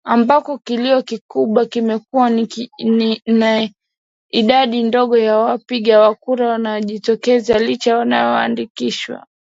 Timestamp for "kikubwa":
1.03-1.65